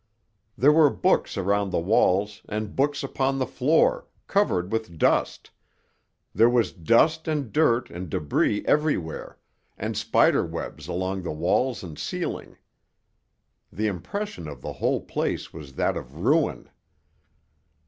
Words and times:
There 0.57 0.71
were 0.71 0.89
books 0.89 1.37
around 1.37 1.69
the 1.69 1.77
walls 1.79 2.41
and 2.49 2.75
books 2.75 3.03
upon 3.03 3.37
the 3.37 3.45
floor, 3.45 4.07
covered 4.25 4.71
with 4.71 4.97
dust; 4.97 5.51
there 6.33 6.49
was 6.49 6.73
dust 6.73 7.27
and 7.27 7.53
dirt 7.53 7.91
and 7.91 8.09
débris 8.09 8.65
everywhere, 8.65 9.37
and 9.77 9.95
spider 9.95 10.43
webs 10.43 10.87
along 10.87 11.21
the 11.21 11.31
walls 11.31 11.83
and 11.83 11.99
ceiling. 11.99 12.57
The 13.71 13.85
impression 13.85 14.47
of 14.47 14.63
the 14.63 14.73
whole 14.73 15.01
place 15.01 15.53
was 15.53 15.73
that 15.73 15.95
of 15.95 16.15
ruin. 16.15 16.71